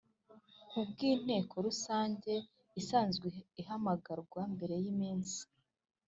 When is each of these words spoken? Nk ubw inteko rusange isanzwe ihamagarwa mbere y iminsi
Nk 0.69 0.75
ubw 0.81 0.97
inteko 1.11 1.55
rusange 1.67 2.33
isanzwe 2.81 3.27
ihamagarwa 3.61 4.41
mbere 4.53 4.75
y 4.83 4.85
iminsi 4.93 5.41